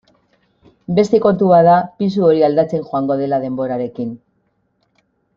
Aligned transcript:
Beste 0.99 1.19
kontu 1.25 1.49
bat 1.51 1.67
da 1.67 1.75
pisu 1.99 2.25
hori 2.29 2.41
aldatzen 2.47 2.85
joango 2.87 3.17
dela 3.23 3.39
denborarekin. 3.47 4.09